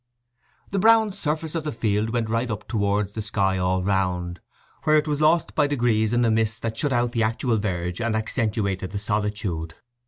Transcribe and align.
The 0.71 0.79
brown 0.79 1.11
surface 1.11 1.53
of 1.53 1.63
the 1.63 1.71
field 1.71 2.09
went 2.09 2.27
right 2.27 2.49
up 2.49 2.67
towards 2.67 3.11
the 3.11 3.21
sky 3.21 3.59
all 3.59 3.83
round, 3.83 4.39
where 4.83 4.97
it 4.97 5.07
was 5.07 5.21
lost 5.21 5.53
by 5.53 5.67
degrees 5.67 6.11
in 6.11 6.23
the 6.23 6.31
mist 6.31 6.63
that 6.63 6.75
shut 6.75 6.91
out 6.91 7.11
the 7.11 7.21
actual 7.21 7.59
verge 7.59 8.01
and 8.01 8.15
accentuated 8.15 8.89
the 8.93 8.97
solitude. 8.97 9.75